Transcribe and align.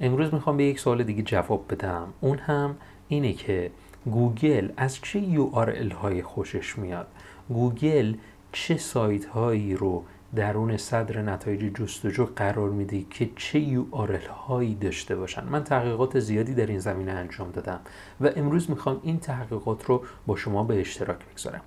امروز 0.00 0.34
می‌خوام 0.34 0.56
به 0.56 0.64
یک 0.64 0.78
سوال 0.78 1.02
دیگه 1.02 1.22
جواب 1.22 1.64
بدم. 1.70 2.08
اون 2.20 2.38
هم 2.38 2.76
اینه 3.08 3.32
که 3.32 3.70
گوگل 4.06 4.68
از 4.76 4.98
چه 5.02 5.22
URL 5.34 5.92
های 5.92 6.22
خوشش 6.22 6.78
میاد؟ 6.78 7.06
گوگل 7.48 8.14
چه 8.52 8.76
سایت 8.76 9.24
هایی 9.24 9.74
رو 9.74 10.04
درون 10.34 10.76
صدر 10.76 11.22
نتایج 11.22 11.74
جستجو 11.74 12.26
قرار 12.36 12.70
میده 12.70 13.04
که 13.10 13.30
چه 13.36 13.84
URL 13.84 14.28
هایی 14.28 14.74
داشته 14.74 15.16
باشن؟ 15.16 15.44
من 15.44 15.64
تحقیقات 15.64 16.20
زیادی 16.20 16.54
در 16.54 16.66
این 16.66 16.78
زمینه 16.78 17.12
انجام 17.12 17.50
دادم 17.50 17.80
و 18.20 18.30
امروز 18.36 18.70
می‌خوام 18.70 19.00
این 19.02 19.18
تحقیقات 19.18 19.84
رو 19.84 20.04
با 20.26 20.36
شما 20.36 20.64
به 20.64 20.80
اشتراک 20.80 21.18
بگذارم. 21.32 21.60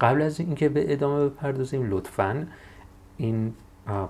قبل 0.00 0.22
از 0.22 0.40
اینکه 0.40 0.68
به 0.68 0.92
ادامه 0.92 1.28
بپردازیم 1.28 1.90
لطفا 1.90 2.46
این 3.16 3.54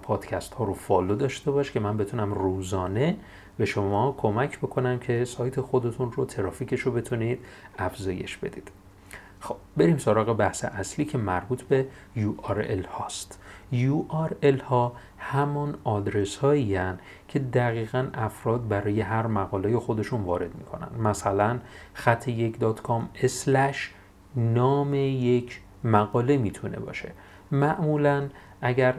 پادکست 0.03 0.55
ها 0.55 0.65
رو 0.65 0.75
فالو 0.75 1.15
داشته 1.15 1.51
باش 1.51 1.73
که 1.73 1.81
من 1.81 1.97
بتونم 1.97 2.35
روزانه 2.35 3.17
به 3.57 3.65
شما 3.65 4.15
کمک 4.19 4.59
بکنم 4.59 4.99
که 4.99 5.25
سایت 5.25 5.61
خودتون 5.61 6.13
رو 6.13 6.25
ترافیکش 6.25 6.81
رو 6.81 6.93
بتونید 6.93 7.39
افزایش 7.79 8.37
بدید. 8.37 8.71
خب 9.41 9.57
بریم 9.77 9.99
سراغ 9.99 10.37
بحث 10.37 10.65
اصلی 10.65 11.05
که 11.05 11.19
مربوط 11.19 11.63
به 11.63 11.87
URL 12.17 12.87
هاست. 12.87 13.39
URL 13.73 14.63
ها 14.63 14.93
همان 15.19 15.75
آدرس 15.85 16.37
هایی 16.37 16.79
که 17.29 17.39
دقیقا 17.39 18.09
افراد 18.15 18.69
برای 18.69 19.01
هر 19.01 19.27
مقاله 19.27 19.79
خودشون 19.79 20.21
وارد 20.23 20.55
می‌کنن. 20.55 20.89
مثلا 21.03 21.59
خط 21.95 22.29
یک 22.29 22.59
dot 22.59 22.83
com 22.83 23.09
نام 24.37 24.95
یک 24.95 25.61
مقاله 25.85 26.37
می‌تونه 26.37 26.77
باشه. 26.77 27.13
معمولا 27.53 28.29
اگر 28.61 28.95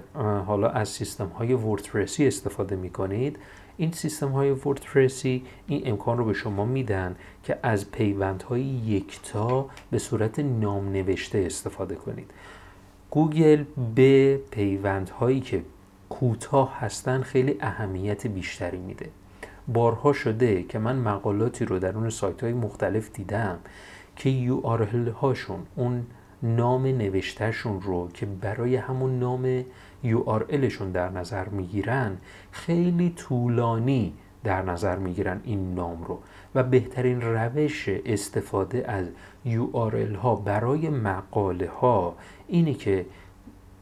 حالا 0.45 0.69
از 0.69 0.89
سیستم 0.89 1.27
های 1.27 1.53
WordPress 1.53 2.20
ی 2.20 2.27
استفاده 2.27 2.75
می 2.75 2.89
کنید 2.89 3.37
این 3.77 3.91
سیستم 3.91 4.29
های 4.29 4.51
WordPress 4.51 5.34
ی 5.34 5.43
این 5.67 5.81
امکان 5.85 6.17
رو 6.17 6.25
به 6.25 6.33
شما 6.33 6.65
میدن 6.65 7.15
که 7.43 7.59
از 7.63 7.85
های 8.49 8.61
یکتا 8.61 9.69
به 9.91 9.99
صورت 9.99 10.39
نام 10.39 10.91
نوشته 10.91 11.43
استفاده 11.45 11.95
کنید. 11.95 12.31
گوگل 13.11 13.63
به 13.95 14.39
هایی 15.19 15.39
که 15.39 15.63
کوتاه 16.09 16.79
هستن 16.79 17.21
خیلی 17.21 17.57
اهمیت 17.61 18.27
بیشتری 18.27 18.77
میده. 18.77 19.09
بارها 19.67 20.13
شده 20.13 20.63
که 20.63 20.79
من 20.79 20.95
مقالاتی 20.95 21.65
رو 21.65 21.79
در 21.79 21.97
اون 21.97 22.09
سایت 22.09 22.43
های 22.43 22.53
مختلف 22.53 23.11
دیدم 23.11 23.59
که 24.15 24.47
URL 24.47 25.09
هاشون 25.21 25.59
اون 25.75 26.05
نام 26.43 26.85
نوشتهشون 26.85 27.81
رو 27.81 28.09
که 28.13 28.25
برای 28.25 28.75
همون 28.75 29.19
نام 29.19 29.63
URLشون 30.03 30.91
در 30.93 31.09
نظر 31.09 31.49
می‌گیرن 31.49 32.17
خیلی 32.51 33.09
طولانی 33.09 34.13
در 34.43 34.61
نظر 34.61 34.95
می‌گیرن 34.95 35.41
این 35.43 35.75
نام 35.75 36.03
رو. 36.03 36.19
و 36.55 36.63
بهترین 36.63 37.21
روش 37.21 37.89
استفاده 38.05 38.91
از 38.91 39.07
URL 39.45 40.15
ها 40.21 40.35
برای 40.35 40.89
مقاله 40.89 41.69
ها 41.69 42.15
اینه 42.47 42.73
که 42.73 43.05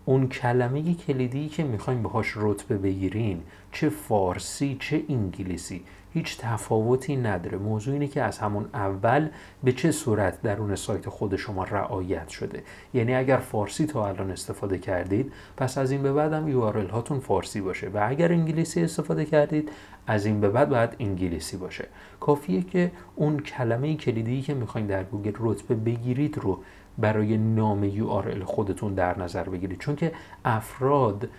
اون 0.05 0.27
کلمه 0.27 0.93
کلیدی 0.93 1.49
که 1.49 1.63
می‌خوایم 1.63 2.03
باهاش 2.03 2.33
رتبه 2.35 2.77
بگیرین 2.77 3.41
چه 3.71 3.89
فارسی 3.89 4.77
چه 4.79 5.03
انگلیسی 5.09 5.83
هیچ 6.13 6.37
تفاوتی 6.37 7.15
نداره. 7.15 7.57
موضوع 7.57 7.93
اینه 7.93 8.07
که 8.07 8.21
از 8.21 8.39
همون 8.39 8.65
اول 8.73 9.29
به 9.63 9.71
چه 9.71 9.91
صورت 9.91 10.41
درون 10.41 10.75
سایت 10.75 11.09
خود 11.09 11.35
شما 11.35 11.63
رعایت 11.63 12.29
شده. 12.29 12.63
یعنی 12.93 13.15
اگر 13.15 13.37
فارسی 13.37 13.85
تا 13.85 14.07
الان 14.07 14.31
استفاده 14.31 14.77
کردید 14.77 15.31
پس 15.57 15.77
از 15.77 15.91
این 15.91 16.03
به 16.03 16.13
بعد 16.13 16.33
هم 16.33 16.51
URL 16.51 16.91
هاتون 16.91 17.19
فارسی 17.19 17.61
باشه 17.61 17.89
و 17.89 18.05
اگر 18.09 18.31
انگلیسی 18.31 18.83
استفاده 18.83 19.25
کردید 19.25 19.69
از 20.07 20.25
این 20.25 20.41
به 20.41 20.49
بعد 20.49 20.69
باید 20.69 20.95
انگلیسی 20.99 21.57
باشه. 21.57 21.87
کافیه 22.19 22.61
که 22.61 22.91
اون 23.15 23.39
کلمه 23.39 23.95
کلیدی 23.95 24.41
که 24.41 24.53
می‌خواین 24.53 24.87
در 24.87 25.03
گوگل 25.03 25.33
رتبه 25.39 25.75
بگیرید 25.75 26.37
رو 26.37 26.63
برای 26.97 27.37
نام 27.37 27.91
URL 27.91 28.43
خودتون 28.43 28.93
در 28.93 29.19
نظر 29.19 29.43
بگیرید. 29.43 29.79
چون 29.79 29.95
که 29.95 30.11
افراد 30.45 31.29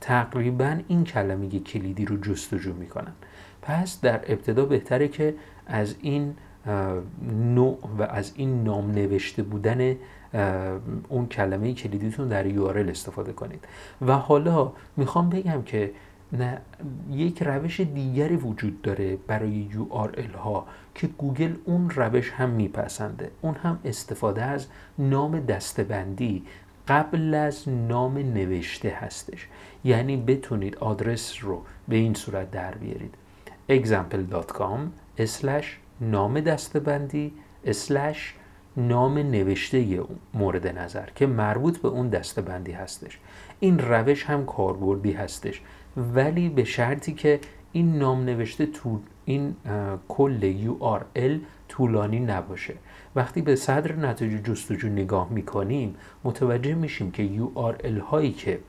تقریبا 0.00 0.78
این 0.88 1.04
کلمه 1.04 1.48
کلیدی 1.60 2.04
رو 2.04 2.16
جستجو 2.16 2.72
می‌کنن. 2.72 3.12
پس 3.62 4.00
در 4.00 4.20
ابتدا 4.26 4.64
بهتره 4.64 5.08
که 5.08 5.34
از 5.66 5.94
این 6.00 6.34
نوع 7.54 7.78
و 7.98 8.02
از 8.02 8.32
این 8.36 8.64
نام 8.64 8.90
نوشته 8.90 9.42
بودن 9.42 9.96
اون 11.08 11.26
کلمه 11.26 11.74
کلیدیتون 11.74 12.28
در 12.28 12.50
URL 12.50 12.90
استفاده 12.90 13.32
کنید. 13.32 13.64
و 14.06 14.12
حالا 14.12 14.72
می‌خوام 14.96 15.30
بگم 15.30 15.62
که 15.62 15.90
نه 16.34 16.58
یک 17.10 17.42
روش 17.42 17.80
دیگری 17.80 18.36
وجود 18.36 18.82
داره 18.82 19.16
برای 19.16 19.68
URL 19.72 20.36
ها 20.36 20.66
که 20.94 21.06
گوگل 21.06 21.54
اون 21.64 21.90
روش 21.90 22.30
هم 22.30 22.50
میپسنده. 22.50 23.30
اون 23.40 23.54
هم 23.54 23.78
استفاده 23.84 24.42
از 24.42 24.66
نام 24.98 25.40
دستبندی 25.40 26.42
قبل 26.88 27.34
از 27.34 27.68
نام 27.68 28.18
نوشته 28.18 28.88
هستش. 28.88 29.48
یعنی 29.84 30.16
بتونید 30.16 30.76
آدرس 30.76 31.34
رو 31.40 31.62
به 31.88 31.96
این 31.96 32.14
صورت 32.14 32.50
در 32.50 32.74
بیارید. 32.74 33.14
example.com 33.68 34.80
نام 36.00 36.40
دستبندی 36.40 37.32
اسلش 37.64 38.34
نام 38.76 39.18
نوشته 39.18 40.00
مورد 40.34 40.78
نظر 40.78 41.06
که 41.14 41.26
مربوط 41.26 41.78
به 41.78 41.88
اون 41.88 42.08
دستبندی 42.08 42.72
هستش. 42.72 43.18
این 43.60 43.78
روش 43.78 44.24
هم 44.24 44.46
کاربردی 44.46 45.12
هستش. 45.12 45.60
ولی 46.14 46.48
به 46.48 46.64
شرطی 46.64 47.12
که 47.12 47.40
این 47.72 47.98
نام 47.98 48.24
نوشته 48.24 48.66
تو 48.66 49.00
این 49.24 49.56
کل 50.08 50.54
URL 50.66 51.40
طولانی 51.68 52.20
نباشه. 52.20 52.74
وقتی 53.16 53.42
به 53.42 53.56
صدر 53.56 53.92
نتایج 53.96 54.44
جستجو 54.44 54.88
نگاه 54.88 55.28
می‌کنیم 55.30 55.94
متوجه 56.24 56.74
میشیم 56.74 57.10
که 57.10 57.30
URL 57.38 58.00
هایی 58.10 58.32
که 58.32 58.60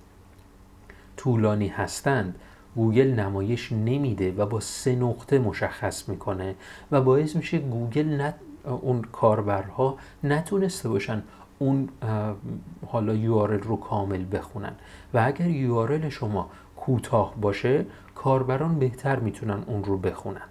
طولانی 1.18 1.68
هستند 1.68 2.36
گوگل 2.76 3.08
نمایش 3.08 3.72
نمیده 3.72 4.32
و 4.32 4.46
با 4.46 4.60
سه 4.60 4.96
نقطه 4.96 5.40
مشخص 5.40 6.10
می‌کنه 6.10 6.56
و 6.92 7.02
باعث 7.02 7.36
میشه 7.36 7.58
گوگل 7.58 8.06
اون 8.68 9.02
کاربرها 9.02 9.98
نتونسته 10.24 10.90
باشن 10.90 11.24
اون 11.59 11.90
حالا 12.88 13.14
URL 13.16 13.64
رو 13.64 13.78
کامل 13.78 14.26
بخونن. 14.31 14.74
و 15.14 15.24
اگر 15.26 15.46
URL 15.46 16.09
شما 16.09 16.50
کوتاه 16.75 17.36
باشه 17.42 17.86
کاربران 18.16 18.80
بهتر 18.80 19.20
می‌تونن 19.20 19.64
اون 19.68 19.84
رو 19.84 19.98
بخونن. 19.98 20.48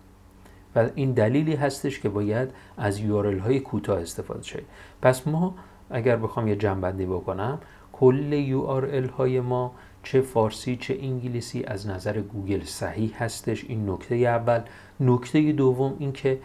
و 0.77 0.89
این 0.95 1.13
دلیلی 1.13 1.55
هستش 1.55 2.01
که 2.01 2.09
باید 2.09 2.49
از 2.77 3.01
URL 3.01 3.41
های 3.41 3.61
کوتاه 3.61 4.01
استفاده 4.01 4.43
شه. 4.43 4.63
پس 5.03 5.29
ما 5.29 5.55
اگر 5.91 6.17
بخوام 6.17 6.49
یه 6.49 6.57
جنبندی 6.57 7.07
بکنم 7.07 7.59
کل 7.93 8.47
URL 8.47 9.11
های 9.11 9.41
ما 9.41 9.73
چه 10.03 10.21
فارسی 10.21 10.77
چه 10.77 10.99
انگلیسی 11.01 11.65
از 11.65 11.87
نظر 11.87 12.21
گوگل 12.21 12.65
صحیح 12.65 13.15
هستش. 13.19 13.65
این 13.65 13.91
نکته 13.91 14.15
اول. 14.15 14.61
نکته 15.01 15.53
دوم 15.53 15.97
این 15.99 16.12
که 16.12 16.38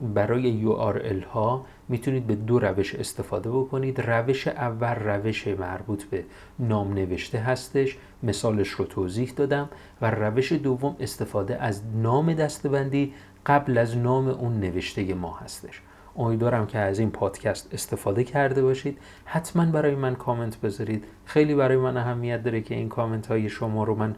برای 0.00 0.62
URL 0.64 1.24
ها 1.24 1.66
می‌تونید 1.88 2.26
به 2.26 2.34
دو 2.34 2.58
روش 2.58 2.94
استفاده 2.94 3.50
بکنید. 3.50 4.00
روش 4.00 4.48
اول 4.48 4.94
روش 4.94 5.46
مربوط 5.46 6.04
به 6.04 6.24
نام 6.58 6.94
نوشته 6.94 7.38
هستش. 7.38 7.98
مثالش 8.22 8.68
رو 8.68 8.84
توضیح 8.84 9.32
دادم. 9.36 9.68
و 10.02 10.10
روش 10.10 10.52
دوم 10.52 10.96
استفاده 11.00 11.62
از 11.62 11.82
نام 12.02 12.34
دستبندی 12.34 13.14
قبل 13.46 13.78
از 13.78 13.96
نام 13.96 14.28
اون 14.28 14.60
نوشته 14.60 15.14
ما 15.14 15.36
هستش. 15.36 15.82
امیدوارم 16.16 16.66
که 16.66 16.78
از 16.78 16.98
این 16.98 17.10
پادکست 17.10 17.74
استفاده 17.74 18.24
کرده 18.24 18.62
باشید. 18.62 18.98
حتما 19.24 19.66
برای 19.66 19.94
من 19.94 20.14
کامنت 20.14 20.60
بذارید. 20.60 21.04
خیلی 21.24 21.54
برای 21.54 21.76
من 21.76 21.96
اهمیت 21.96 22.42
داره 22.42 22.60
که 22.60 22.74
این 22.74 22.88
کامنت 22.88 23.26
های 23.26 23.48
شما 23.48 23.84
رو 23.84 23.94
من 23.94 24.14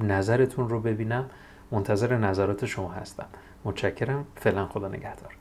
نظرتون 0.00 0.68
رو 0.68 0.80
ببینم. 0.80 1.30
منتظر 1.72 2.16
نظرات 2.16 2.66
شما 2.66 2.92
هستم. 2.92 3.26
متشکرم. 3.64 4.26
فعلا 4.36 4.66
خدا 4.66 4.88
نگهدار. 4.88 5.36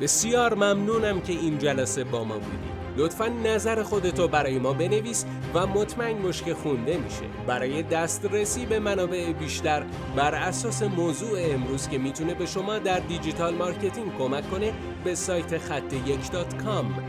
بسیار 0.00 0.54
ممنونم 0.54 1.20
که 1.20 1.32
این 1.32 1.58
جلسه 1.58 2.04
با 2.04 2.24
ما 2.24 2.34
بودید 2.34 2.82
لطفا 2.96 3.26
نظر 3.26 3.82
خودتو 3.82 4.28
برای 4.28 4.58
ما 4.58 4.72
بنویس 4.72 5.26
و 5.54 5.66
مطمئن 5.66 6.30
که 6.30 6.54
خونده 6.54 6.98
میشه. 6.98 7.22
برای 7.46 7.82
دسترسی 7.82 8.66
به 8.66 8.78
منابع 8.78 9.32
بیشتر 9.32 9.86
بر 10.16 10.34
اساس 10.34 10.82
موضوع 10.82 11.38
امروز 11.40 11.88
که 11.88 11.98
می‌تونه 11.98 12.34
به 12.34 12.46
شما 12.46 12.78
در 12.78 13.00
digital 13.00 13.54
marketing 13.54 14.18
کمک 14.18 14.50
کنه 14.50 14.72
به 15.04 15.14
سایت 15.14 15.58
خط 15.58 15.92
یک 15.92 16.20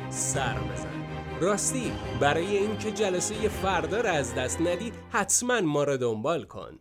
سر 0.09 0.57
بزن. 0.57 0.87
راستی 1.41 1.91
برای 2.19 2.57
اینکه 2.57 2.91
جلسه 2.91 3.49
فردا 3.49 4.01
را 4.01 4.09
از 4.09 4.35
دست 4.35 4.61
ندی 4.61 4.91
حتما 5.09 5.61
ما 5.61 5.83
را 5.83 5.97
دنبال 5.97 6.43
کن. 6.43 6.79